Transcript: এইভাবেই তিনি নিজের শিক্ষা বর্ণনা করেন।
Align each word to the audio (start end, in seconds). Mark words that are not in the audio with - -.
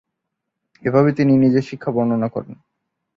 এইভাবেই 0.83 1.13
তিনি 1.13 1.33
নিজের 1.37 1.67
শিক্ষা 1.69 1.91
বর্ণনা 1.91 2.27
করেন। 2.27 2.53